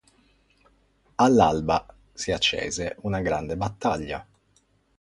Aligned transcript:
All'alba 1.17 1.85
si 2.11 2.31
accese 2.31 2.95
una 3.01 3.19
grande 3.21 3.55
battaglia. 3.55 4.25